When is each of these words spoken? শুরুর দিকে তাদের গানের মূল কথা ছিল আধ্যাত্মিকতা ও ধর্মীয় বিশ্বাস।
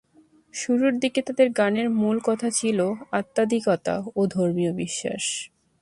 শুরুর 0.53 0.93
দিকে 0.99 1.19
তাদের 1.21 1.47
গানের 1.51 1.87
মূল 1.91 2.17
কথা 2.23 2.47
ছিল 2.51 2.79
আধ্যাত্মিকতা 3.11 3.95
ও 4.15 4.21
ধর্মীয় 4.27 4.71
বিশ্বাস। 4.73 5.23